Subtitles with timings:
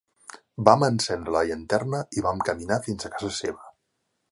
[0.69, 3.71] Vam encendre la llanterna i vam caminar fins a casa seva.